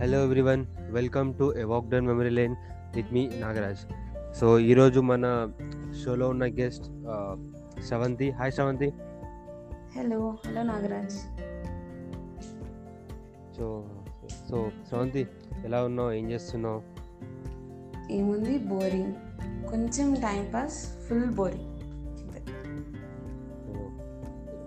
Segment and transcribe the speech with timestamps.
[0.00, 2.56] Hello everyone welcome to a walk down memory lane
[2.96, 3.82] with me Nagaraj
[4.40, 5.52] so ఈరోజు మన
[6.04, 6.84] షోలో ఉన్న guest
[7.82, 8.88] Sravanthi hi Sravanthi
[9.96, 11.16] hello hello Nagaraj
[13.56, 13.88] so
[14.50, 15.26] so Sravanthi
[15.64, 16.12] ఎలా ఉన్నావు?
[16.12, 16.82] ఏం చేస్తున్నావు?
[18.12, 18.58] ఏముంది?
[18.58, 19.14] బోరింగ్
[19.68, 21.72] కొంచెం time pass full boring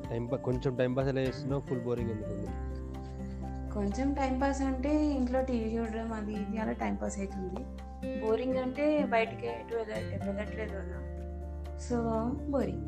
[0.09, 1.61] time పా కొంచెం టైం పాస్ ఎలా చేస్తున్నావు?
[1.61, 2.78] ఫుల్ బోరింగ్ ఎందుకు
[3.79, 7.65] కొంచెం టైం పాస్ అంటే ఇంట్లో టీవీ చూడడం అది ఇది అలా టైం పాస్ అవుతుంది.
[8.21, 11.27] బోరింగ్ అంటే బయటికి ఎటు వెళ్ళ- వెళ్ళట్లేదు కదా.
[11.79, 11.97] సో
[12.49, 12.85] బోరింగ్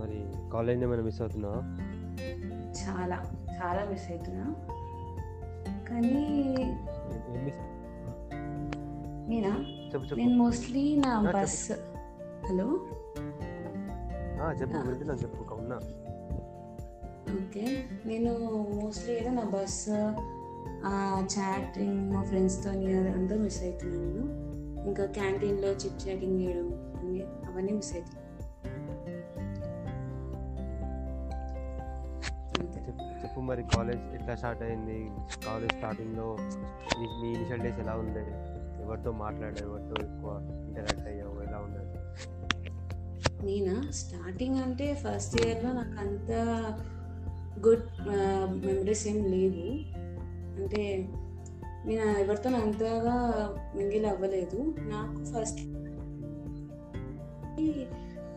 [0.00, 1.56] మరి కాలేజ్ ఏమైనా మిస్ అవుతున్నావా?
[2.82, 4.54] చాలా చాలా మిస్ అవుతున్నా.
[5.90, 6.46] కానీ
[9.28, 9.56] నేనా?
[10.16, 11.20] నేను మోస్ట్లీ నా.
[11.20, 11.72] బస్
[12.50, 12.86] హలో
[14.60, 15.80] చెప్పు చెప్పు ఉన్నా
[17.32, 17.64] ఓకే.
[18.06, 18.30] నేను
[18.74, 19.80] మోస్ట్లీ ఏదో నా బస్
[21.34, 24.22] చాటింగ్ మా ఫ్రెండ్స్తో అదంతా మిస్ అవుతున్నాను
[24.86, 26.68] ఇంకా క్యాంటీన్లో చిట్ చాటింగ్ చేయడం
[27.48, 28.18] అవన్నీ మిస్ అవుతున్నాను
[32.58, 32.80] అంతే.
[33.22, 34.98] చెప్పు మరి కాలేజ్ ఎట్లా స్టార్ట్ అయింది?
[35.46, 36.28] కాలేజ్ స్టార్టింగ్లో
[36.98, 38.24] మీ మీ ఇనిషియల్ డేస్ ఎలా ఉండే?
[38.84, 39.68] ఎవరితో మాట్లాడావు?
[39.68, 40.30] ఎవరితో ఎక్కువ
[40.68, 41.42] ఇంటరాక్ట్ అయ్యావు?
[41.42, 41.88] ఎలా ఉండేది
[43.46, 43.90] నేనా?
[43.90, 46.30] స్టార్టింగ్ అంటే ఫస్ట్ ఇయర్లో నాకు అంత
[47.66, 47.86] గుడ్
[48.64, 49.64] మెమరీస్ ఏం లేవు.
[50.60, 50.82] అంటే
[51.86, 53.16] నేను ఎవరితో అంతగా
[53.76, 54.58] మింగిల్ అవ్వలేదు.
[54.92, 55.60] నాకు ఫస్ట్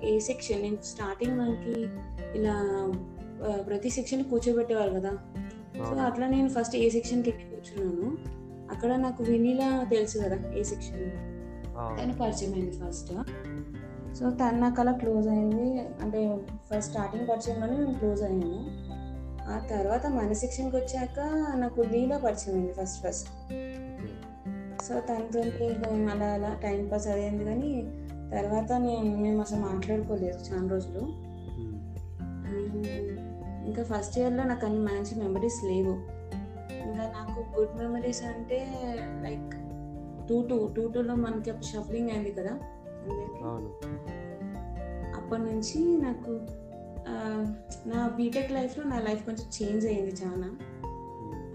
[0.06, 1.76] ఏ సెక్షన్ నేను స్టార్టింగ్ మనకి
[2.38, 2.56] ఇలా
[3.68, 5.12] ప్రతి సెక్షన్ కూర్చోబెట్టేవారు కదా.
[5.90, 8.08] సో అట్లా నేను ఫస్ట్ ఏ సెక్షన్కి ఎక్కి కూర్చున్నాను.
[8.74, 11.06] అక్కడ నాకు వినీలా తెలుసు కదా ఏ సెక్షన్
[11.98, 13.14] తను పరిచయం అయింది ఫస్ట్
[14.18, 15.68] సో తను నాకు అలా క్లోజ్ అయింది.
[16.04, 16.20] అంటే
[16.70, 18.60] ఫస్ట్ స్టార్టింగ్ పరిచయంలోనే నేను క్లోజ్ అయ్యాను.
[19.48, 21.20] ఆ తర్వాత మన సెక్షన్కి వచ్చాక
[21.56, 23.30] నాకు లీలా పరిచయం అయింది ఫస్ట్ ఫస్ట్.
[24.84, 25.66] సో తనతో
[26.12, 27.82] అలా అలా టైం పాస్ అదేంది కానీ
[28.32, 31.34] తర్వాత నేను మేము అసలు మాట్లాడుకోలేదు చాలా రోజులు.
[33.66, 35.94] ఇంకా ఫస్ట్ ఇయర్లో నాకు అన్ని మంచి మెమరీస్ లేవు.
[36.74, 38.68] ఇంకా నాకు గుడ్ మెమరీస్ అంటే
[39.22, 39.56] లైక్
[40.30, 42.52] టూ టూ టూ టూలో మనకి అప్పుడు షఫలింగ్ అయింది కదా.
[45.16, 46.40] అప్పటి నుంచి నాకు
[47.88, 50.50] నా బీటెక్ లైఫ్లో నా లైఫ్ కొంచెం చేంజ్ అయ్యింది చాలా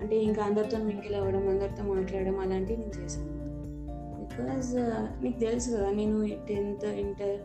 [0.00, 3.38] అంటే ఇంకా అందరితో మింగిల్ అవ్వడం అందరితో మాట్లాడడం అలాంటివి నేను చేశాను.
[4.18, 4.74] బికాజ్
[5.22, 7.40] నీకు తెలుసు కదా నేను టెన్త్ ఇంటర్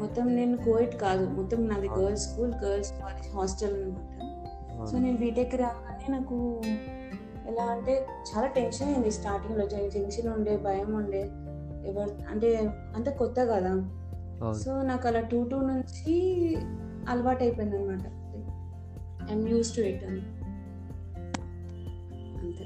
[0.00, 1.24] మొత్తం నేను కోయిట్ కాదు.
[1.28, 4.98] మొత్తం నాది girls school girls college hostel అనమాట సో.
[4.98, 6.62] నేను బీటెక్ రాగానే నాకు
[7.48, 9.10] ఎలా అంటే చాలా టెన్షన్ అయింది.
[9.10, 11.22] స్టార్టింగ్లో టెన్షన్ ఉండే భయం ఉండే.
[11.90, 12.56] ఎవరు అంటే
[12.96, 13.72] అంతే కొత్త కదా.
[14.52, 16.14] సో నాకు అలా టూ టూ నుంచి
[17.08, 18.06] అలవాటు అయిపోయింది అనమాట
[19.30, 20.20] ఐఎమ్ యూస్ టు ఇట్ అని.
[22.38, 22.64] అంతే.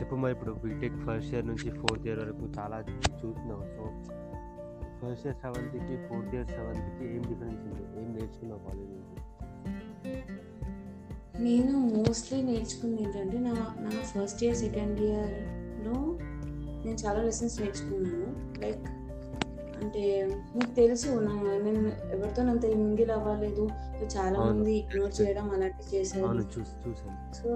[0.00, 3.60] చెప్పు మరి ఇప్పుడు బీటెక్ ఫస్ట్ ఇయర్ నుంచి ఫోర్త్ ఇయర్ వరకు చాలా చూస్తున్నావు.
[3.60, 4.04] సో
[4.98, 8.02] ఫస్ట్ ఇయర్ సెవెంత్కి ఫోర్త్ ఇయర్ సెవెంత్కి ఏం డిఫరెన్స్ ఉంది?
[8.02, 9.20] ఏం నేర్చుకున్నావు కాలేజ్ నుంచి?
[11.42, 16.18] నేను మోస్ట్లీ నేర్చుకుంది ఏంటంటే నా నా ఫస్ట్ ఇయర్ సెకండ్ ఇయర్లో
[16.84, 18.60] నేను చాలా లెసన్స్ నేర్చుకున్నాను.
[18.60, 18.99] లైక్
[19.82, 23.68] అంటే మీకు తెలుసు నా నేను ఎవరితో అంత మింగిల్ అవ్వలేదు.
[24.02, 24.44] చాలా.
[24.44, 26.42] మంది ఇగ్నోర్ చేయడం అలాంటివి చేశారు.
[27.34, 27.48] సో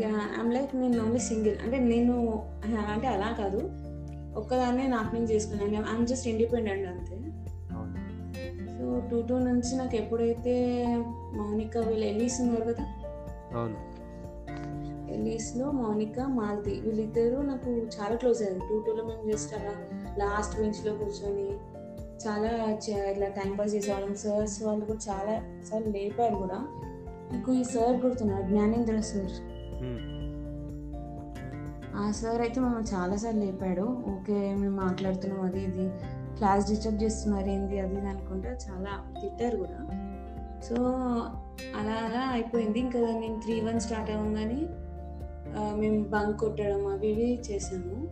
[0.00, 1.58] యా ఐమ్ లైక్ నేను ఓన్లీ సింగిల్.
[1.64, 2.42] అంటే నేను
[2.92, 3.70] అంటే అలా కాదు.
[4.36, 5.72] ఒక్కదాన్నే నాకు నేను చేసుకున్నాను.
[5.72, 7.16] ఐఎమ్ జస్ట్ ఇండిపెండెంట్ అంతే.
[8.78, 10.84] సో టూ టూ నుంచి నాకు ఎప్పుడైతే
[11.34, 12.86] మౌనిక వీళ్ళు ఎలీస్ ఉన్నారు కదా?
[15.10, 18.60] ఎలీస్లో మౌనిక మాల్తి వీళ్ళిద్దరూ నాకు చాలా క్లోజ్ అయ్యారు.
[18.68, 19.74] టూ టూలో మేము జస్ట్ అలా
[20.18, 21.48] లాస్ట్ బెంచ్లో కూర్చొని
[22.26, 22.70] చాలా
[23.10, 24.14] ఇట్లా టైం పాస్ చేసేవాళ్ళం.
[24.14, 26.58] సార్స్ వాళ్ళు కూడా చాలా సార్లు లేపారు కూడా.
[27.32, 29.34] నాకు ఈ సార్ గుర్తున్నారు జ్ఞానేంద్ర సార్.
[31.96, 33.82] ఆ సార్ అయితే మమ్మల్ని చాలాసార్లు లేపాడు.
[33.82, 35.90] ఓకే మేము మాట్లాడుతున్నాం అది ఇది.
[36.36, 39.78] క్లాస్ డిస్టర్బ్ చేస్తున్నారు ఏంది అది ఇది అనుకుంటే చాలా తిట్టారు కూడా.
[40.68, 40.74] సో
[41.80, 42.78] అలా అలా అయిపోయింది.
[42.78, 44.66] ఇంకా నేను త్రీ వన్ స్టార్ట్ అవ్వగానే
[45.80, 48.09] మేము బంక్ కొట్టడం అవి ఇవి చేసాము.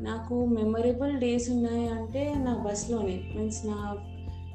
[0.00, 3.96] నాకు మెమొరబుల్ డేస్ ఉన్నాయి అంటే నా బస్లోనే మీన్స్ నా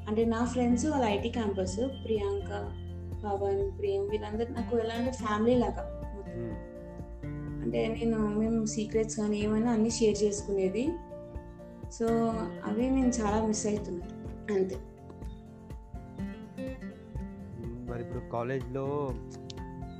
[0.08, 2.76] అంటే నా ఫ్రెండ్స్ వాళ్ళ ఐటీ క్యాంపస్ ప్రియాంక
[3.24, 5.96] పవన్ ప్రేమ్ వీళ్ళందరూ నాకు ఎలా అంటే ఫ్యామిలీ లాగా
[7.62, 10.88] అంటే నేను మేము సీక్రెట్స్ కానీ ఏమైనా అన్నీ షేర్ చేసుకునేది.
[11.92, 12.06] సో
[12.64, 14.20] అవి నేను చాలా మిస్ అవుతున్నాను
[14.52, 14.76] అంతే.
[17.90, 19.10] మరి ఇప్పుడు కాలేజ్లో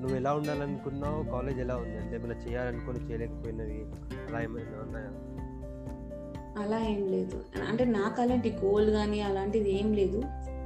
[0.01, 1.23] నువ్వు ఎలా ఉండాలనుకున్నావు?
[1.23, 1.97] కాలేజ్ ఎలా ఉంది?
[1.99, 3.85] అంటే ఏమైనా చేయాలనుకుని చేయలేకపోయినవి
[4.29, 5.30] అలా ఏమైనా ఉన్నాయా?
[6.59, 7.45] అలా ఏం లేదు.
[7.69, 10.17] అంటే నాకు అలాంటి గోల్ కానీ అలాంటిది ఏం లేదు.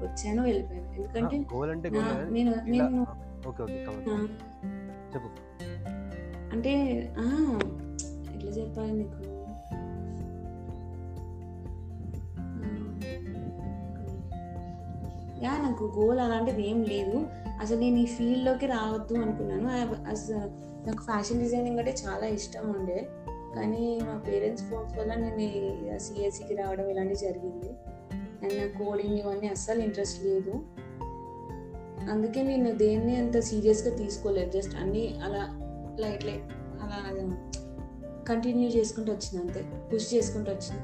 [0.03, 0.93] వచ్చాను వెళ్ళిపోయాను.
[0.95, 1.91] ఎందుకంటే గోల్ అంటే.
[2.31, 3.07] నేను నేను
[3.49, 4.29] ఓకే ఓకే ఆ, కమన్
[5.15, 5.29] చెప్పు.
[6.53, 6.73] అంటే
[7.19, 7.23] ఆ,
[8.35, 9.35] ఎట్లా చెప్పాలి నీకు?
[15.45, 17.27] యా నాకు గోల్ అలాంటిది ఏం లేదు.
[17.61, 19.69] అసలు నేను ఈ ఫీల్డ్లోకి రావద్దు అనుకున్నాను.
[20.09, 20.37] అసలు
[20.87, 23.09] నాకు ఫ్యాషన్ డిజైనింగ్ అంటే చాలా ఇష్టం ఉండే.
[23.56, 27.71] కానీ మా పేరెంట్స్ ఫోర్స్ వల్ల నేను సిఎస్సికి రావడం ఇలాంటివి జరిగింది.
[28.43, 30.55] అండ్ నాకు కోడింగ్ ఇవన్నీ అస్సలు ఇంట్రెస్ట్ లేదు.
[32.11, 34.51] అందుకే నేను దేన్ని అంత సీరియస్గా తీసుకోలేదు.
[34.51, 35.45] జస్ట్ అన్నీ అలా
[36.01, 36.49] లైట్ లైట్
[36.83, 36.99] అలా
[38.29, 39.62] కంటిన్యూ చేసుకుంటూ వచ్చింది అంతే.
[39.93, 40.83] పుష్ చేసుకుంటూ వచ్చింది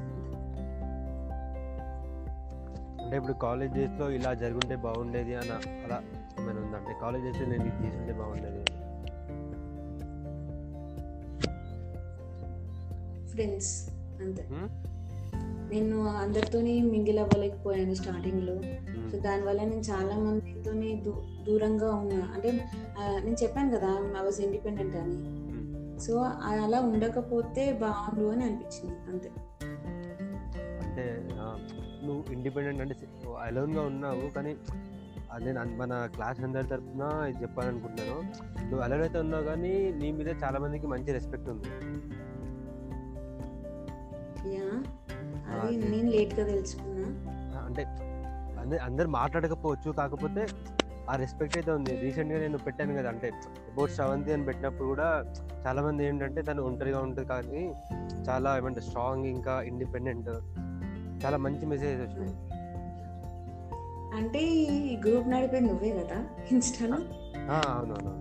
[3.03, 5.53] అంటే ఇప్పుడు కాలేజెస్లో ఇలా జరుగుంటే బాగుండేది అని
[5.87, 5.99] అలా
[6.41, 8.60] ఏమైనా ఉందంటే కాలేజెస్లో నేను ఇది తీసుంటే బాగుండేది.
[13.33, 13.73] ఫ్రెండ్స్
[14.23, 14.69] అంతే Hmm?
[15.73, 19.05] నేను అందరితోని మింగిల్ అవ్వలేకపోయాను స్టార్టింగ్లో Hmm.
[19.11, 21.13] సో దానివల్ల నేను చాలా మందితోని దూ
[21.43, 22.51] దూరంగా ఉన్నా అంటే
[23.25, 25.99] నేను చెప్పాను కదా ఐ వాజ్ ఇండిపెండెంట్ అని Hmm.
[25.99, 26.13] సో
[26.49, 29.31] అలా ఉండకపోతే బాగుండు అని అనిపించింది అంతే
[30.85, 31.05] అంటే
[32.03, 32.95] నువ్వు ఇండిపెండెంట్ అంటే
[33.41, 34.53] అలోన్గా ఉన్నావు కానీ
[35.33, 37.05] అదే మన క్లాస్ అందరి తరఫున
[37.43, 38.17] చెప్పాలనుకుంటున్నాను
[38.63, 41.71] నువ్వు అలోన్ అయితే ఉన్నావు కానీ నీ మీద చాలా మందికి మంచి రెస్పెక్ట్ ఉంది
[44.49, 44.67] యా
[45.55, 45.77] అది.
[45.87, 47.07] నేను లేట్గా తెలుసుకున్నా.
[47.53, 47.83] ఆ, అంటే
[48.87, 50.43] అందరు మాట్లాడకపోవచ్చు కాకపోతే
[51.09, 51.93] ఆ రెస్పెక్ట్ అయితే ఉంది.
[52.03, 53.29] రీసెంట్గా నేను పెట్టాను కదా అంటే
[53.71, 55.09] అబౌట్ శ్రవంతి అని పెట్టినప్పుడు కూడా
[55.65, 57.63] చాలా మంది ఏంటంటే తను ఒంటరిగా ఉంటుంది కానీ
[58.29, 60.31] చాలా ఏమంటే స్ట్రాంగ్ ఇంకా ఇండిపెండెంట్
[61.25, 62.35] చాలా మంచి మెసేజెస్ వచ్చినాయి
[64.17, 66.19] అంటే ఈ గ్రూప్ నడిపేది నువ్వే కదా
[66.51, 66.99] ఇన్స్టాలో
[67.57, 68.15] అవునవును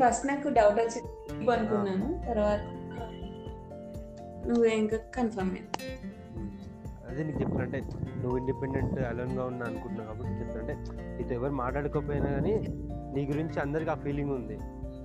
[0.00, 1.00] ఫస్ట్ నాకు డౌట్ వచ్చి
[1.52, 2.06] అనుకున్నాను.
[2.28, 2.60] తర్వాత
[4.46, 5.56] నువ్వు ఇంకా కన్ఫర్మ్
[7.08, 7.80] అదే నీకు చెప్తున్నా అంటే
[8.16, 10.74] నువ్వు ఇండిపెండెంట్ అలోన్గా ఉన్నా అనుకుంటున్నావు కాబట్టి చెప్తున్నా అంటే
[11.16, 12.54] నీతో ఎవరు మాట్లాడుకోకపోయినా కానీ
[13.14, 14.56] నీ గురించి అందరికి ఆ ఫీలింగ్ ఉంది.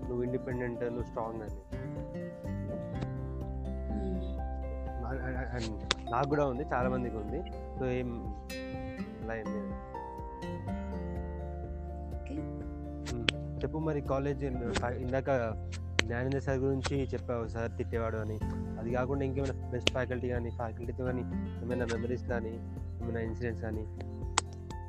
[0.08, 1.56] నువ్వు ఇండిపెండెంట్ నువ్వు స్ట్రాంగ్ అని.
[6.12, 7.52] నాకు కూడా ఉంది చాలా మందికి ఉంది.
[7.80, 8.36] సో ఏం
[9.24, 9.74] అలా ఏం లేదు.
[13.64, 15.30] చెప్పు మరి కాలేజ్ ఇందాక
[16.06, 18.40] జ్ఞానేంద్ర సార్ గురించి చెప్పావు సార్ తిట్టేవాడు అని.
[18.86, 21.22] అది కాకుండా ఇంకేమైనా బెస్ట్ ఫ్యాకల్టీ కానీ ఫ్యాకల్టీతో కానీ
[21.64, 22.52] ఏమైనా మెమరీస్ కానీ
[23.02, 23.84] ఏమైనా ఇన్సిడెంట్స్ కానీ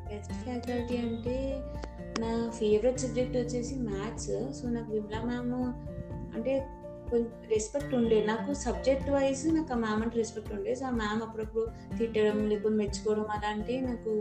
[0.09, 1.37] బెస్ట్ ఫ్యాకల్టీ అంటే
[2.21, 5.55] నా ఫేవరెట్ సబ్జెక్ట్ వచ్చేసి మ్యాథ్స్ సో నాకు విమలా మ్యామ్
[6.35, 6.53] అంటే
[7.11, 8.25] కొంచెం రెస్పెక్ట్ ఉండే.
[8.25, 10.75] నాకు సబ్జెక్ట్ వైజ్ నాకు ఆ మ్యామ్ అంటే రెస్పెక్ట్ ఉండే.
[10.75, 11.65] సో ఆ మ్యామ్ అప్పుడప్పుడు
[11.99, 14.13] తిట్టడం లేకపోతే మెచ్చుకోవడం అలాంటివి నాకు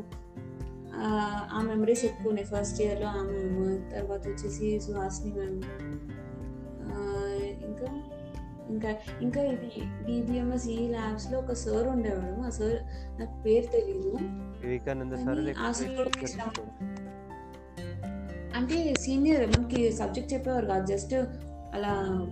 [0.98, 1.08] ఆ,
[1.64, 3.58] మెమరీస్ ఎక్కువ ఉన్నాయి ఫస్ట్ ఇయర్లో ఆ మ్యామ్
[3.92, 5.58] తర్వాత వచ్చేసి సుహాసిని మ్యామ్
[7.66, 7.88] ఇంకా
[8.70, 9.72] ఇంకా ఇంకా ఇది
[10.06, 12.42] డిబిఎంఎస్ ఈ ల్యాబ్స్లో ఒక సార్ ఉండేవాడు.
[12.42, 12.76] ఆ సార్
[13.22, 14.18] నాకు పేరు తెలియదు.
[18.56, 20.86] అంటే సీనియర్ మనకి సబ్జెక్ట్ చెప్పేవారు కాదు.
[20.86, 21.14] జస్ట్
[21.74, 22.26] అలా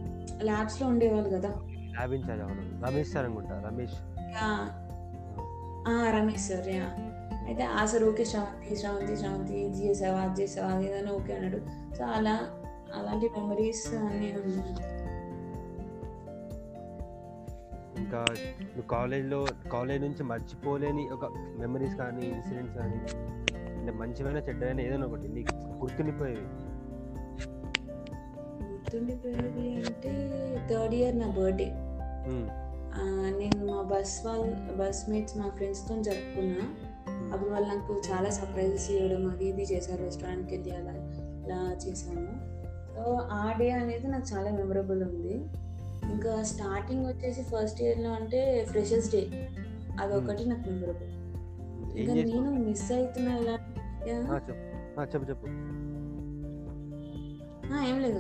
[0.44, 1.50] ల్యాబ్స్లో ఉండేవాళ్ళు కదా.
[1.70, 2.88] ల్యాబ్ ఇన్ఛార్జ్ అవును.
[2.88, 3.64] రమేష్ సార్ అనుకుంటా.
[3.68, 3.94] రమేష్.
[6.16, 6.96] Ramesh sir ya.
[7.46, 11.58] అయితే ఆ సార్ ఓకే శ్రావంతి శ్రావంతి శ్రావంతి ఇది చేసావా అది చేసావా అది ఏదైనా ఓకే అన్నాడు.
[11.96, 12.50] సో అలా
[12.96, 14.93] అలాంటి మెమరీస్ అన్నీ ఉన్నాయి.
[18.14, 18.26] ఇంకా
[18.64, 19.38] నువ్వు కాలేజ్లో
[19.72, 21.26] కాలేజ్ నుంచి మర్చిపోలేని ఒక
[21.62, 22.98] మెమరీస్ కానీ ఇన్సిడెంట్స్ కానీ
[23.78, 26.44] అంటే మంచివైనా చెడ్డైనా ఏదైనా ఒకటి నీకు గుర్తుండిపోయేవి.
[28.68, 30.12] గుర్తుండిపోయేది అంటే
[30.70, 31.68] థర్డ్ ఇయర్ నా బర్త్డే.
[33.40, 34.44] నేను మా బస్ వాళ్ళ
[34.82, 36.68] బస్ మేట్స్ మా ఫ్రెండ్స్తో జరుపుకున్నా.
[37.32, 40.96] అప్పుడు వాళ్ళు నాకు చాలా సర్ప్రైజెస్ ఇవ్వడం అది ఇది చేశారు రెస్టారెంట్కి వెళ్ళి అలా
[41.46, 42.30] ఇలా చేశాను
[42.94, 43.04] సో
[43.42, 45.36] ఆ డే అనేది నాకు చాలా మెమరబుల్ ఉంది.
[46.12, 49.50] ఇంకా స్టార్టింగ్ వచ్చేసి ఫస్ట్ ఇయర్లో అంటే ఫ్రెషర్స్ డే
[50.00, 51.24] అదొకటి నాకు మెమరబుల్
[51.98, 53.32] ఇంకా నేను మిస్ అవుతున్నా.
[53.36, 55.30] ఆ, చెప్పు.
[55.30, 55.46] చెప్పు
[57.88, 58.20] ఏం లేదు.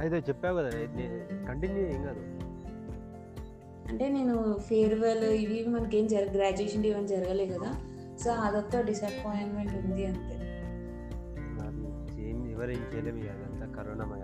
[0.00, 0.70] అయితే చెప్పావు కదా
[1.48, 2.20] కంటిన్యూ ఏం కాదు.
[3.88, 7.74] అంటే నేను ఫేర్వెల్ ఇవి మనకి ఏం జరగ గ్రాడ్యుయేషన్ ఈవెంట్ జరగలే కదా.
[8.24, 10.40] సో అదొక డిసప్పాయింట్మెంట్ ఉంది అంతే.
[12.52, 14.23] ఎవరేం చేయలేము అదంతా కరోనామయ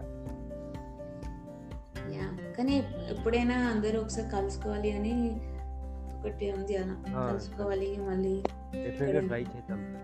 [2.60, 2.76] కానీ
[3.10, 5.30] ఎప్పుడైనా అందరూ ఒకసారి కలుసుకోవాలి అని
[6.18, 7.28] ఒకటి ఉంది అలా.
[7.30, 8.42] కలుసుకోవాలి మళ్ళీ
[9.26, 9.96] ట్రై చేద్దాం.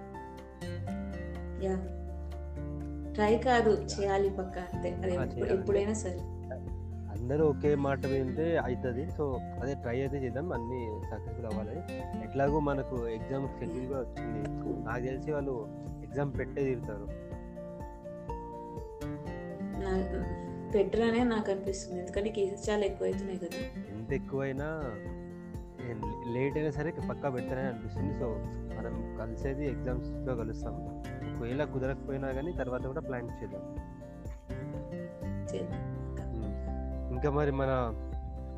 [1.62, 1.76] యా.
[3.12, 4.94] ట్రై కాదు చేయాలి పక్క అంతే.
[5.12, 5.40] అది.
[5.40, 6.18] ఎప్పుడైనా సరే.
[7.20, 10.52] అందరూ ఒకే మాట వింటే అవుతుంది సో అదే ట్రై అయితే చేద్దాం.
[10.52, 11.78] అన్నీ సక్సెస్ఫుల్ అవ్వాలి
[12.24, 14.48] ఎట్లాగో మనకు ఎగ్జామ్ షెడ్యూల్ కూడా వచ్చింది.
[14.84, 15.68] నాకు తెలిసి వాళ్ళు
[16.04, 17.26] ఎగ్జామ్ పెట్టే తీరుతారు.
[20.66, 22.00] నా పెట్టరనే నాకు అనిపిస్తుంది.
[22.00, 23.80] ఎందుకంటే కేసెస్ చాలా ఎక్కువ అవుతున్నాయి కదా.
[23.92, 24.82] ఎంత ఎక్కువైనా
[26.32, 28.18] లేట్ అయినా సరే పక్కా పెడతారని అనిపిస్తుంది.
[28.18, 30.74] సో మనం కలిసేది ఎగ్జామ్స్లో కలుస్తాం.
[31.36, 33.76] ఒకవేళ కుదరకపోయినా కానీ తర్వాత కూడా ప్లాన్ చేద్దాం.
[37.12, 37.92] ఇంకా మరి మన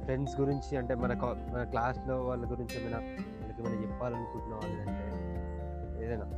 [0.04, 1.12] ఫ్రెండ్స్ గురించి అంటే మన
[1.52, 5.04] మన క్లాస్లో వాళ్ళ గురించి ఏమైనా వాళ్ళకి ఏమైనా చెప్పాలనుకుంటున్నావా లేదంటే
[6.06, 6.30] ఏదైనా?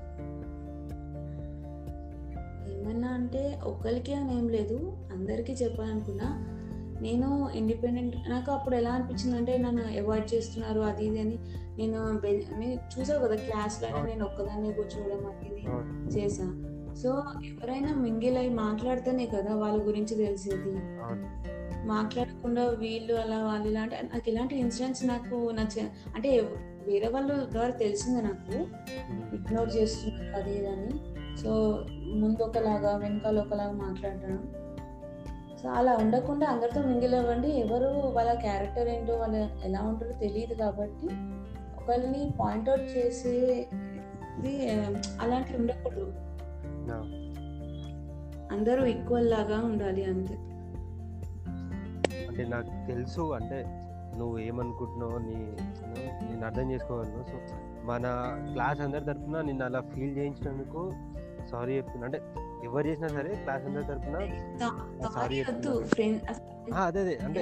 [2.80, 4.76] ఏమన్నా అంటే ఒక్కరికి అని ఏం లేదు
[5.12, 6.28] అందరికీ చెప్పాలనుకున్నా
[7.00, 11.38] నేను ఇండిపెండెంట్ నాకు అప్పుడు ఎలా అనిపించింది అంటే నన్ను అవాయిడ్ చేస్తున్నారు అది ఇది అని
[11.78, 12.20] నేను
[12.64, 15.62] చూసావు కదా క్లాస్లో నేను ఒక్కదాన్నే కూర్చోవడం అది ఇది.
[16.08, 16.46] చేసా
[17.02, 20.72] సో ఎవరైనా మింగిల్ అయి మాట్లాడితేనే కదా వాళ్ళ గురించి తెలిసేది.
[21.86, 25.80] మాట్లాడకుండా వీళ్ళు అలా వాళ్ళు ఇలా అంటే నాకు ఇలాంటి ఇన్సిడెంట్స్ నాకు నచ్చ
[26.16, 26.40] అంటే
[26.86, 28.52] వేరే వాళ్ళ ద్వారా తెలిసింది నాకు.
[29.36, 30.92] ఇగ్నోర్ చేస్తున్నారు అది ఇది అని.
[31.36, 31.50] సో
[32.14, 34.52] ముందు ఒకలాగా వెనకాల ఒకలాగా మాట్లాడడం.
[35.62, 37.48] సో అలా ఉండకుండా అందరితో మింగిల్ అవ్వండి.
[37.48, 41.06] ఎవరు వాళ్ళ క్యారెక్టర్ ఏంటో వాళ్ళ ఎలా ఉంటారో తెలియదు కాబట్టి
[41.82, 43.68] ఒకరిని పాయింట్అవుట్ చేసేది
[45.20, 46.12] అలాంటివి ఉండకూడదు.
[48.52, 50.34] అందరూ ఈక్వల్ లాగా ఉండాలి అంతే.
[52.26, 53.64] అంటే నాకు తెలుసు అంటే
[54.18, 55.34] నువ్వు ఏమనుకుంటున్నావు నీ
[56.28, 57.24] నేను అర్థం చేసుకోగలను.
[57.30, 57.38] సో
[57.84, 58.02] మన
[58.52, 60.92] క్లాస్ అందరి తరపున నిన్ను అలా ఫీల్ చేయించినందుకు
[61.50, 62.06] సారీ చెప్తున్నా.
[62.06, 62.18] అంటే
[62.64, 64.16] ఎవరు చేసినా సరే క్లాస్ అందరి తరపున
[65.10, 65.36] సారీ
[66.80, 67.40] అదే అదే అంటే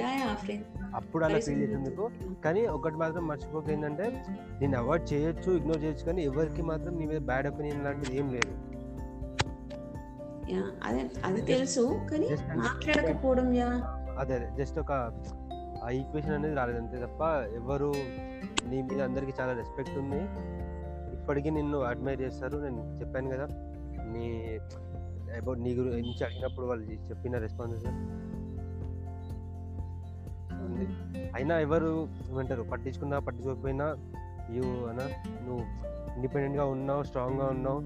[0.93, 2.05] అప్పుడు అలా ఫీల్ చేసినందుకు
[2.45, 4.05] కానీ ఒకటి మాత్రం మర్చిపోక ఏంటంటే
[4.61, 8.53] నేను అవాయిడ్ చేయొచ్చు ఇగ్నోర్ చేయొచ్చు కానీ ఎవరికి మాత్రం నీ మీద బ్యాడ్ ఒపీనియన్ లాంటిది ఏం లేదు.
[10.83, 13.47] అదే అది తెలుసు కానీ మాట్లాడకపోవడం
[14.17, 14.93] అదే అదే జస్ట్ ఒక
[15.83, 17.21] ఆ ఈక్వేషన్ అనేది రాలేదు అంతే తప్ప
[17.55, 17.89] ఎవరు
[18.69, 20.21] నీ మీద అందరికీ చాలా రెస్పెక్ట్ ఉంది.
[21.13, 23.45] ఇప్పటికీ నిన్ను అడ్మైర్ చేస్తారు నేను చెప్పాను కదా.
[24.09, 24.25] నీ
[25.37, 27.85] అబౌట్ నీ గురించి అడిగినప్పుడు వాళ్ళు చెప్పిన రెస్పాన్సెస్
[31.35, 32.63] అయినా ఎవరు ఏమంటారు?
[32.63, 33.85] పట్టించుకున్నా పట్టించుకోకపోయినా
[34.51, 35.03] యూ అనా
[35.47, 35.63] నువ్వు
[36.15, 37.81] ఇండిపెండెంట్గా ఉన్నావు స్ట్రాంగ్గా ఉన్నావు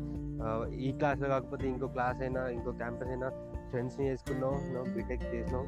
[0.70, 3.30] ఈ క్లాస్లో కాకపోతే ఇంకో క్లాస్ అయినా ఇంకో క్యాంపస్ అయినా
[3.70, 5.66] ఫ్రెండ్స్ని చేసుకున్నావు నువ్వు బీటెక్ చేసినావు.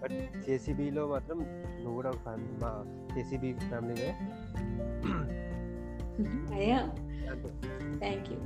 [0.00, 1.38] బట్ జేసీబీలో మాత్రం
[1.78, 2.84] నువ్వు కూడా ఒక ఫ్యామిలీ మా
[3.14, 4.10] జేసీబీ ఫ్యామిలీనే
[6.56, 6.80] అయ్యా
[7.98, 8.38] థ్యాంక్ యూ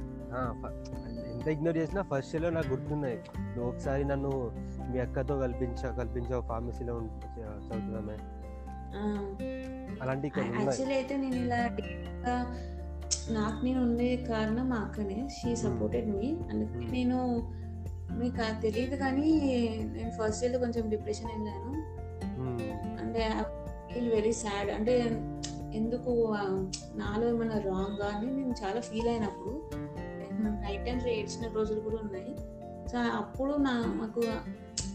[1.32, 3.16] ఎంత ఇగ్నోర్ చేసినా ఫస్ట్ ఇయర్లో నాకు గుర్తున్నాయి.
[3.54, 4.30] నువ్వు ఒకసారి నన్ను
[4.90, 6.94] మీ అక్కతో కల్పించ కల్పించావు ఫార్మసీలో
[7.66, 8.16] చదువుతున్నామే
[10.00, 11.60] అలాంటి యాక్చువల్లీ అయితే నేను ఇలా
[13.30, 15.28] నాకు నేను ఉండే కారణం మా అక్కనే.
[15.28, 16.92] షీ సపోర్టెడ్ మీ అందుకే Hmm.
[16.92, 17.18] నేను
[18.18, 19.26] మీకు తెలియదు కానీ
[19.92, 21.72] నేను ఫస్ట్ ఇయర్లో కొంచెం డిప్రెషన్ వెళ్ళాను.
[22.38, 22.58] మ్మ్.
[23.00, 23.22] అంటే
[23.92, 24.94] ఫీల్ వెరీ సాడ్ అంటే
[25.74, 26.36] ఎందుకు
[26.94, 29.70] నాలో ఏమైనా రాంగ్ అని నేను చాలా ఫీల్ అయినప్పుడు
[30.42, 32.36] నైట్ టైమ్స్ ఏడ్చిన రోజులు కూడా ఉన్నాయి.
[32.88, 34.22] సో అప్పుడు నా మాకు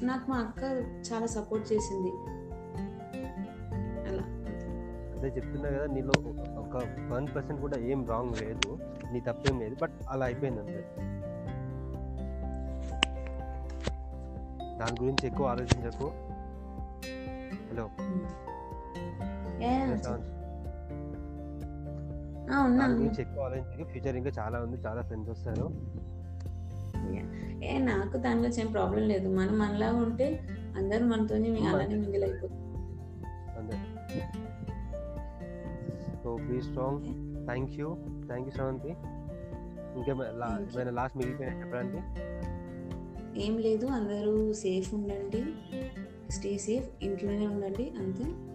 [0.03, 0.63] నాకు మా అక్క
[1.13, 2.11] చాలా సపోర్ట్ చేసింది.
[4.09, 4.23] అలా.
[5.17, 6.11] అదే చెప్తున్నా కదా నీలో
[6.59, 6.75] ఒక
[7.13, 8.79] వన్ పర్సెంట్ కూడా ఏం రాంగ్ లేదు.
[9.13, 10.85] నీ తప్పేం లేదు బట్ అలా అయిపోయింది అంతే.
[14.79, 16.11] దాని గురించి ఎక్కువ ఆలోచించకు.
[17.69, 17.89] హలో
[22.51, 22.93] దాని.
[22.93, 25.95] గురించి ఎక్కువ ఫ్యూచర్ ఇంకా చాలా ఉంది చాలా ఫ్రెండ్స్ వస్తారు.
[27.63, 29.35] ఏ నాకు దాని గురించి ఏం ప్రాబ్లం లేదు.
[29.35, 30.39] మనం మనలా ఉంటే
[30.77, 32.65] అందరూ మనతోని మీ- అలానే మింగిల్ అయిపోతుంది
[36.23, 37.03] so be strong
[37.45, 37.97] thank you.
[38.27, 38.89] Thank you Sravanthi
[39.95, 40.59] ఇంకేమైనా.
[40.61, 41.97] ఏమైనా లాస్ట్ మిగిలిపోయినా చెప్పడానికి
[43.41, 43.85] ఏం లేదు.
[43.85, 45.45] అందరూ సేఫ్ ఉండండి.
[46.31, 47.93] స్టే సేఫ్ ఇంట్లోనే ఉండండి.
[47.97, 48.54] అంతే.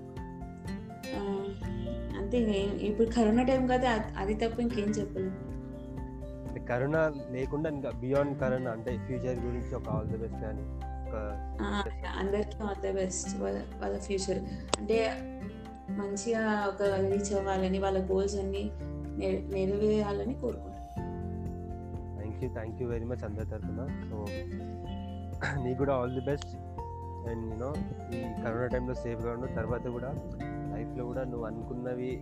[2.32, 2.58] అంతే
[2.88, 5.36] ఇప్పుడు కరోనా టైం కదా అది- తప్ప ఇంకేం చెప్పలేము
[6.46, 10.44] అంటే కరోనా లేకుండా ఇంకా బియాండ్ కరోనా అంటే ఫ్యూచర్ గురించి ఒక ఆల్ ది బెస్ట్
[11.12, 11.20] ఆ,
[12.18, 14.40] అందరికీ ఆల్ ద బెస్ట్ వాళ్ళ వాళ్ళ ఫ్యూచర్
[14.78, 14.98] అంటే
[15.98, 18.62] మంచిగా ఒక రీచ్ అవ్వాలని వాళ్ళ గోల్స్ అన్ని
[19.16, 20.78] నె- నెరవేరాలని కోరుకుంటాను
[22.16, 23.80] thank you thank you very much అందరి తరఫున.
[24.08, 24.16] సో
[25.64, 26.52] నీకు కూడా all the best
[27.28, 27.70] and you know
[28.12, 29.48] ఈ కరోనా టైంలో సేఫ్గా ఉండు.
[29.54, 30.10] తర్వాత కూడా
[30.80, 32.12] లైఫ్లో కూడా నువ్వు అనుకున్నవి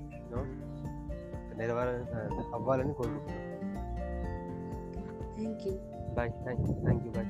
[1.59, 1.91] నెరవేర
[2.55, 3.47] అవ్వాలని కోరుకుంటున్నాను.
[5.37, 5.75] Thank you
[6.17, 7.29] bye thank you thank you bye.